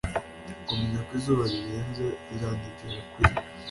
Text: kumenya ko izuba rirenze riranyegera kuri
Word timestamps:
kumenya 0.65 0.99
ko 1.07 1.11
izuba 1.19 1.43
rirenze 1.51 2.05
riranyegera 2.27 3.01
kuri 3.11 3.31